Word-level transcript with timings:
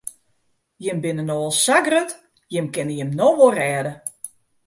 Jimme 0.85 1.01
binne 1.03 1.25
no 1.25 1.35
al 1.49 1.53
sa 1.57 1.75
grut, 1.87 2.09
jimme 2.55 2.73
kinne 2.75 2.93
jim 2.97 3.11
no 3.19 3.27
wol 3.37 3.55
rêde. 3.59 3.93